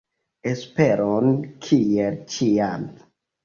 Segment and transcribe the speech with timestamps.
[0.51, 1.29] Esperon,
[1.67, 2.93] kiel ĉiam!